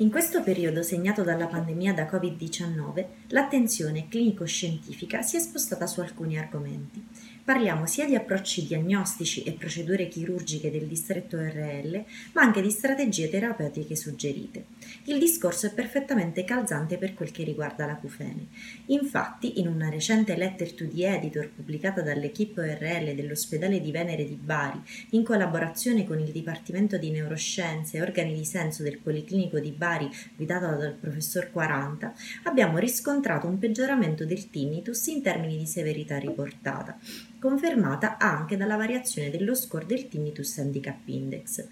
[0.00, 6.38] In questo periodo segnato dalla pandemia da Covid-19, l'attenzione clinico-scientifica si è spostata su alcuni
[6.38, 7.04] argomenti.
[7.48, 13.30] Parliamo sia di approcci diagnostici e procedure chirurgiche del distretto RL, ma anche di strategie
[13.30, 14.66] terapeutiche suggerite.
[15.04, 18.48] Il discorso è perfettamente calzante per quel che riguarda l'acufene.
[18.88, 24.38] Infatti, in una recente letter to the editor pubblicata dall'equipe ORL dell'ospedale di Venere di
[24.38, 29.70] Bari, in collaborazione con il Dipartimento di Neuroscienze e Organi di Senso del Policlinico di
[29.70, 36.18] Bari, guidato dal professor 40, abbiamo riscontrato un peggioramento del tinnitus in termini di severità
[36.18, 36.98] riportata
[37.38, 41.66] confermata anche dalla variazione dello score del Tinnitus Handicap Index.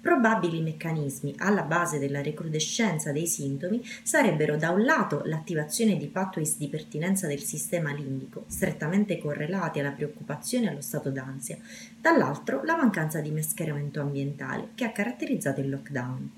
[0.00, 6.56] Probabili meccanismi alla base della recrudescenza dei sintomi sarebbero da un lato l'attivazione di pathways
[6.56, 11.58] di pertinenza del sistema limbico, strettamente correlati alla preoccupazione e allo stato d'ansia,
[12.00, 16.30] dall'altro la mancanza di mescheramento ambientale che ha caratterizzato il lockdown.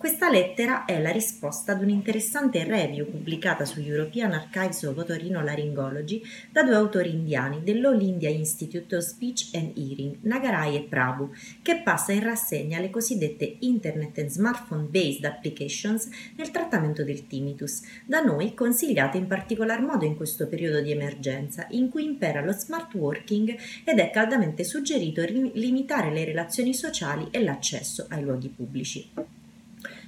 [0.00, 6.62] Questa lettera è la risposta ad un'interessante review pubblicata su European Archives of Otorino-Laryngology da
[6.62, 12.12] due autori indiani dell'All India Institute of Speech and Hearing, Nagarai e Prabhu, che passa
[12.12, 19.18] in rassegna le cosiddette Internet and Smartphone-based applications nel trattamento del tinnitus, da noi consigliate
[19.18, 23.98] in particolar modo in questo periodo di emergenza, in cui impera lo smart working ed
[23.98, 29.38] è caldamente suggerito limitare le relazioni sociali e l'accesso ai luoghi pubblici.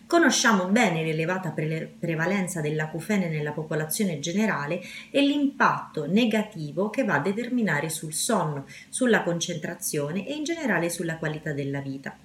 [0.06, 7.20] Conosciamo bene l'elevata pre- prevalenza dell'acufene nella popolazione generale e l'impatto negativo che va a
[7.20, 12.16] determinare sul sonno, sulla concentrazione e in generale sulla qualità della vita.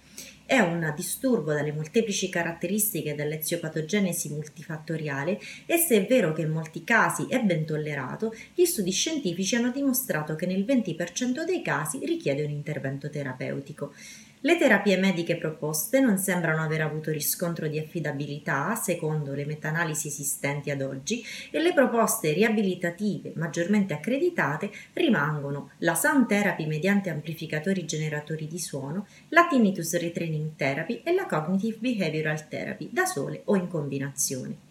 [0.47, 6.85] È un disturbo dalle molteplici caratteristiche dell'eziopatogenesi multifattoriale e se è vero che in molti
[6.85, 12.45] casi è ben tollerato, gli studi scientifici hanno dimostrato che nel 20% dei casi richiede
[12.45, 13.93] un intervento terapeutico.
[14.41, 20.69] Le terapie mediche proposte non sembrano aver avuto riscontro di affidabilità secondo le meta-analisi esistenti
[20.69, 28.47] ad oggi e le proposte riabilitative maggiormente accreditate rimangono la sound therapy mediante amplificatori generatori
[28.47, 33.67] di suono, la tinnitus retraining therapy e la cognitive behavioral therapy da sole o in
[33.67, 34.66] combinazione.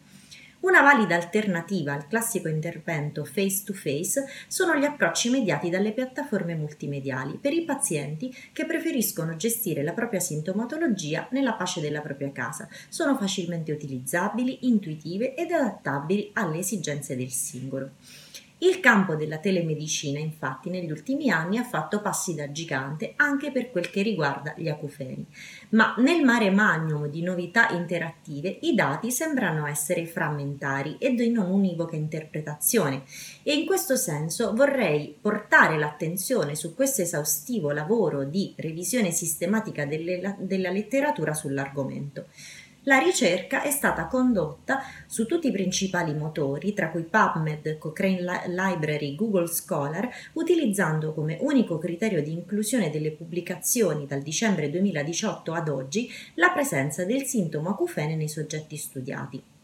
[0.67, 7.53] Una valida alternativa al classico intervento face-to-face sono gli approcci mediati dalle piattaforme multimediali per
[7.53, 12.69] i pazienti che preferiscono gestire la propria sintomatologia nella pace della propria casa.
[12.89, 17.91] Sono facilmente utilizzabili, intuitive ed adattabili alle esigenze del singolo.
[18.59, 23.71] Il campo della telemedicina, infatti, negli ultimi anni ha fatto passi da gigante anche per
[23.71, 25.27] quel che riguarda gli acufeni,
[25.71, 31.51] ma nel mare magnum di novità interattive i dati sembrano essere frammentari e di non
[31.51, 33.03] univoca interpretazione
[33.43, 40.35] e in questo senso vorrei portare l'attenzione su questo esaustivo lavoro di revisione sistematica delle,
[40.39, 42.29] della letteratura sull'argomento.
[42.89, 49.17] La ricerca è stata condotta su tutti i principali motori, tra cui PubMed, Cochrane Library,
[49.17, 56.09] Google Scholar, utilizzando come unico criterio di inclusione delle pubblicazioni dal dicembre 2018 ad oggi
[56.35, 59.56] la presenza del sintomo acufene nei soggetti studiati.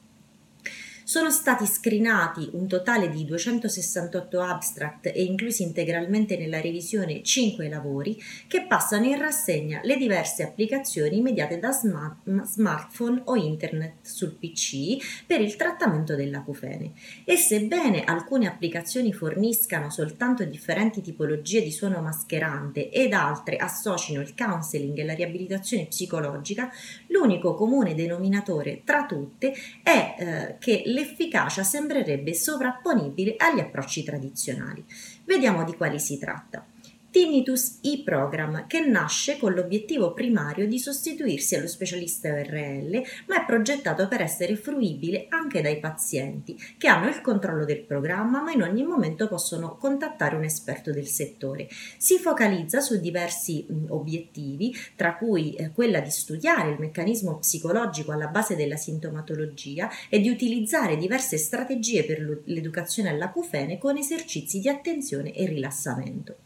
[1.05, 8.17] Sono stati screenati un totale di 268 abstract e inclusi integralmente nella revisione 5 lavori
[8.47, 15.25] che passano in rassegna le diverse applicazioni mediate da smart- smartphone o internet sul PC
[15.27, 16.93] per il trattamento dell'acufene.
[17.25, 24.37] E sebbene alcune applicazioni forniscano soltanto differenti tipologie di suono mascherante ed altre associno il
[24.37, 26.71] counseling e la riabilitazione psicologica,
[27.13, 29.53] l'unico comune denominatore tra tutte
[29.83, 34.85] è eh, che l'efficacia sembrerebbe sovrapponibile agli approcci tradizionali.
[35.25, 36.65] Vediamo di quali si tratta.
[37.13, 44.09] Tinnitus e-Program, che nasce con l'obiettivo primario di sostituirsi allo specialista ORL, ma è progettato
[44.09, 48.83] per essere fruibile anche dai pazienti, che hanno il controllo del programma, ma in ogni
[48.83, 51.69] momento possono contattare un esperto del settore.
[51.99, 58.13] Si focalizza su diversi mh, obiettivi, tra cui eh, quella di studiare il meccanismo psicologico
[58.13, 64.71] alla base della sintomatologia e di utilizzare diverse strategie per l'educazione all'acufene con esercizi di
[64.71, 66.37] attenzione e rilassamento.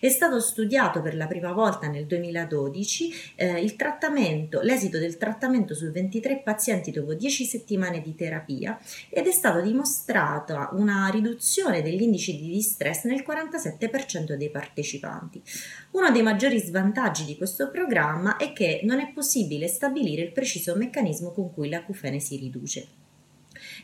[0.00, 5.74] È stato studiato per la prima volta nel 2012 eh, il trattamento, l'esito del trattamento
[5.74, 8.78] su 23 pazienti dopo 10 settimane di terapia
[9.10, 15.42] ed è stata dimostrata una riduzione degli indici di distress nel 47% dei partecipanti.
[15.90, 20.74] Uno dei maggiori svantaggi di questo programma è che non è possibile stabilire il preciso
[20.74, 23.05] meccanismo con cui l'acufene si riduce.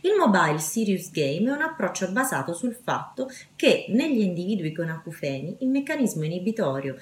[0.00, 5.56] Il Mobile Serious Game è un approccio basato sul fatto che negli individui con acufeni
[5.60, 6.96] il meccanismo inibitorio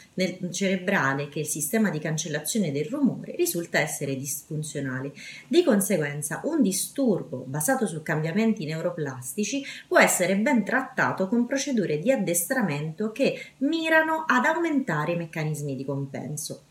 [0.51, 5.13] cerebrale, che è il sistema di cancellazione del rumore, risulta essere disfunzionale.
[5.49, 12.11] Di conseguenza, un disturbo basato su cambiamenti neuroplastici può essere ben trattato con procedure di
[12.11, 16.65] addestramento che mirano ad aumentare i meccanismi di compenso.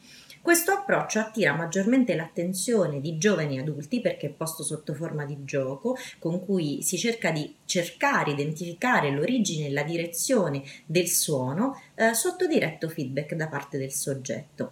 [0.49, 5.95] Questo approccio attira maggiormente l'attenzione di giovani adulti perché è posto sotto forma di gioco,
[6.17, 12.47] con cui si cerca di cercare, identificare l'origine e la direzione del suono eh, sotto
[12.47, 14.71] diretto feedback da parte del soggetto.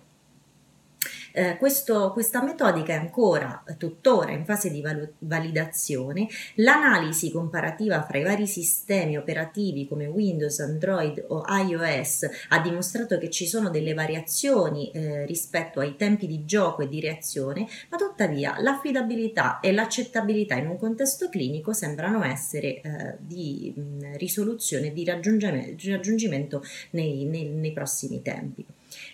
[1.37, 6.27] Eh, questo, questa metodica è ancora tuttora in fase di valu- validazione.
[6.55, 13.29] L'analisi comparativa fra i vari sistemi operativi come Windows, Android o iOS ha dimostrato che
[13.29, 18.55] ci sono delle variazioni eh, rispetto ai tempi di gioco e di reazione, ma tuttavia
[18.59, 25.87] l'affidabilità e l'accettabilità in un contesto clinico sembrano essere eh, di mh, risoluzione, di raggiungimento,
[25.87, 28.65] raggiungimento nei, nei, nei prossimi tempi.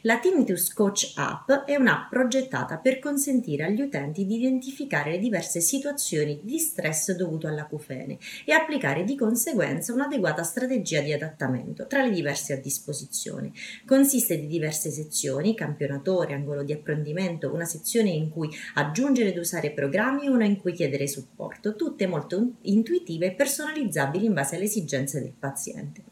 [0.05, 5.61] La Tinnitus Coach App è un'app progettata per consentire agli utenti di identificare le diverse
[5.61, 12.09] situazioni di stress dovuto all'acufene e applicare di conseguenza un'adeguata strategia di adattamento tra le
[12.09, 13.53] diverse a disposizione.
[13.85, 19.71] Consiste di diverse sezioni, campionatore, angolo di apprendimento, una sezione in cui aggiungere ed usare
[19.71, 24.65] programmi e una in cui chiedere supporto, tutte molto intuitive e personalizzabili in base alle
[24.65, 26.11] esigenze del paziente.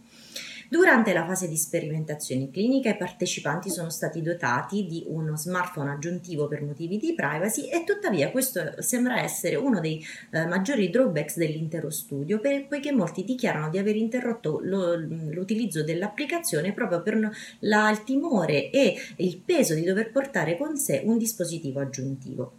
[0.72, 6.48] Durante la fase di sperimentazione clinica i partecipanti sono stati dotati di uno smartphone aggiuntivo
[6.48, 10.02] per motivi di privacy e tuttavia questo sembra essere uno dei
[10.32, 16.72] eh, maggiori drawbacks dell'intero studio per, poiché molti dichiarano di aver interrotto lo, l'utilizzo dell'applicazione
[16.72, 17.20] proprio per
[17.60, 22.54] la, il timore e il peso di dover portare con sé un dispositivo aggiuntivo.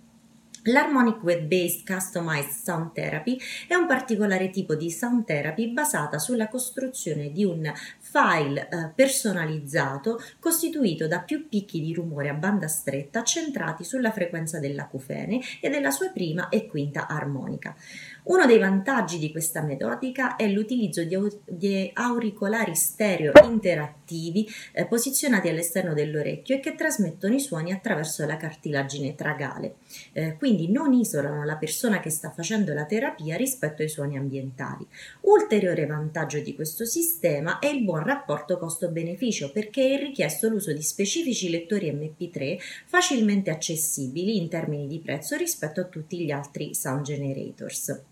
[0.67, 3.37] L'Harmonic Web-Based Customized Sound Therapy
[3.67, 7.69] è un particolare tipo di sound therapy basata sulla costruzione di un
[8.13, 14.61] file eh, personalizzato costituito da più picchi di rumore a banda stretta centrati sulla frequenza
[14.61, 17.75] dell'acufene e della sua prima e quinta armonica.
[18.25, 24.87] Uno dei vantaggi di questa metodica è l'utilizzo di, au- di auricolari stereo interattivi eh,
[24.87, 29.77] posizionati all'esterno dell'orecchio e che trasmettono i suoni attraverso la cartilagine tragale.
[30.13, 34.87] Eh, quindi non isolano la persona che sta facendo la terapia rispetto ai suoni ambientali.
[35.23, 40.83] Ulteriore vantaggio di questo sistema è il buon rapporto costo-beneficio perché è richiesto l'uso di
[40.83, 47.03] specifici lettori MP3 facilmente accessibili in termini di prezzo rispetto a tutti gli altri sound
[47.03, 48.12] generators.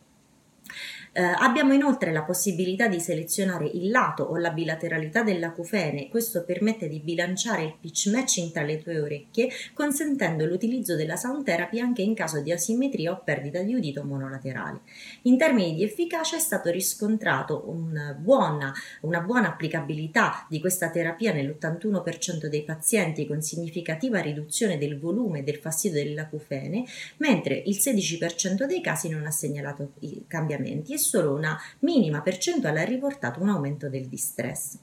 [1.12, 6.89] Eh, abbiamo inoltre la possibilità di selezionare il lato o la bilateralità dell'acufene, questo permette
[6.89, 12.03] di bilanciare il pitch matching tra le tue orecchie, consentendo l'utilizzo della sound therapy anche
[12.03, 14.83] in caso di asimmetria o perdita di udito monolaterale.
[15.23, 21.33] In termini di efficacia è stato riscontrato un buona, una buona applicabilità di questa terapia
[21.33, 26.85] nell'81% dei pazienti con significativa riduzione del volume del fastidio dell'acufene,
[27.17, 29.95] mentre il 16% dei casi non ha segnalato
[30.29, 34.79] cambiamenti solo una minima percentuale ha riportato un aumento del distress.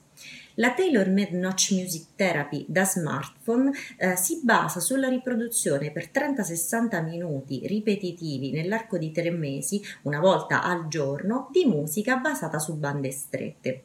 [0.55, 7.61] La tailor-made notch music therapy da smartphone eh, si basa sulla riproduzione per 30-60 minuti
[7.67, 13.83] ripetitivi nell'arco di tre mesi, una volta al giorno, di musica basata su bande strette.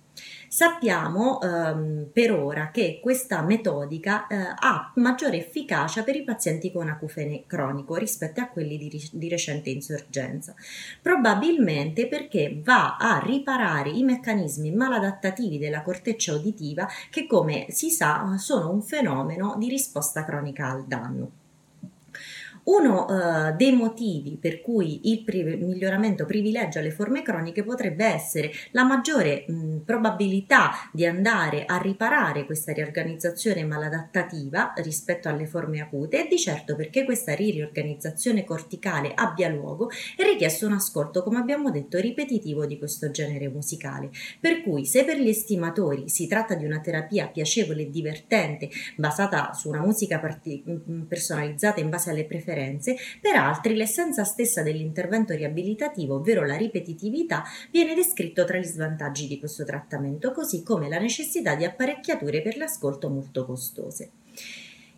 [0.48, 6.88] Sappiamo ehm, per ora che questa metodica eh, ha maggiore efficacia per i pazienti con
[6.88, 10.54] acufene cronico rispetto a quelli di, di recente insorgenza,
[11.00, 18.36] probabilmente perché va a riparare i meccanismi maladattativi della corteccia uditiva che come si sa
[18.36, 21.41] sono un fenomeno di risposta cronica al danno.
[22.64, 28.52] Uno uh, dei motivi per cui il pri- miglioramento privilegia le forme croniche potrebbe essere
[28.70, 36.24] la maggiore mh, probabilità di andare a riparare questa riorganizzazione maladattativa rispetto alle forme acute
[36.24, 41.70] e di certo perché questa riorganizzazione corticale abbia luogo è richiesto un ascolto, come abbiamo
[41.70, 44.10] detto, ripetitivo di questo genere musicale.
[44.38, 49.52] Per cui se per gli estimatori si tratta di una terapia piacevole e divertente basata
[49.52, 50.62] su una musica parti-
[51.08, 57.44] personalizzata in base alle preferenze, differenze, per altri l'essenza stessa dell'intervento riabilitativo, ovvero la ripetitività,
[57.70, 62.56] viene descritto tra gli svantaggi di questo trattamento, così come la necessità di apparecchiature per
[62.56, 64.10] l'ascolto molto costose.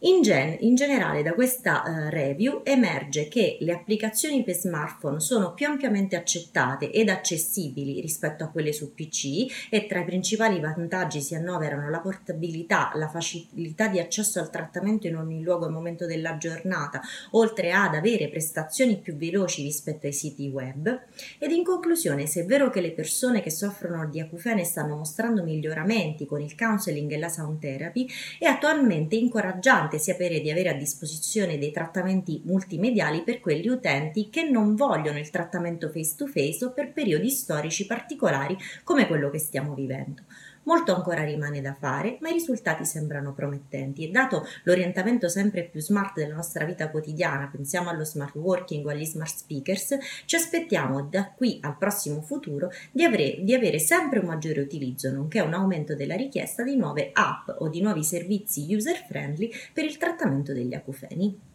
[0.07, 5.55] In, gen- in generale da questa uh, review emerge che le applicazioni per smartphone sono
[5.55, 11.23] più ampiamente accettate ed accessibili rispetto a quelle su PC e tra i principali vantaggi
[11.23, 16.05] si annoverano la portabilità, la facilità di accesso al trattamento in ogni luogo e momento
[16.05, 21.01] della giornata, oltre ad avere prestazioni più veloci rispetto ai siti web.
[21.39, 25.43] Ed in conclusione, se è vero che le persone che soffrono di acufene stanno mostrando
[25.43, 28.07] miglioramenti con il counseling e la sound therapy,
[28.39, 34.29] è attualmente incoraggiante importante sapere di avere a disposizione dei trattamenti multimediali per quegli utenti
[34.31, 39.31] che non vogliono il trattamento face to face o per periodi storici particolari come quello
[39.31, 40.23] che stiamo vivendo.
[40.65, 45.81] Molto ancora rimane da fare, ma i risultati sembrano promettenti e dato l'orientamento sempre più
[45.81, 51.03] smart della nostra vita quotidiana, pensiamo allo smart working o agli smart speakers, ci aspettiamo
[51.03, 55.53] da qui al prossimo futuro di avere, di avere sempre un maggiore utilizzo, nonché un
[55.53, 60.53] aumento della richiesta di nuove app o di nuovi servizi user friendly per il trattamento
[60.55, 61.53] degli acufeni.